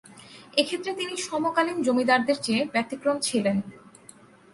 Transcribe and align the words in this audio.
এক্ষেত্রে 0.57 0.91
তিনি 0.93 1.13
সমকালীন 1.27 1.77
জমিদারদের 1.81 2.37
চেয়ে 2.41 2.61
ব্যতিক্রম 2.73 3.17
ছিলেন। 3.19 3.57